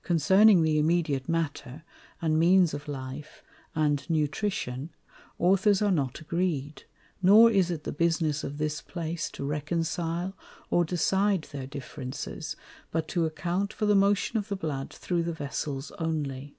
[0.02, 1.82] _]Concerning the immediate Matter,
[2.22, 3.42] and Means of Life,
[3.74, 4.88] and Nutrition,
[5.38, 6.84] Authors are not agreed,
[7.20, 10.34] nor is it the business of this place to reconcile,
[10.70, 12.56] or decide their Differences,
[12.90, 16.56] but to account for the Motion of the Blood through the Vessels only.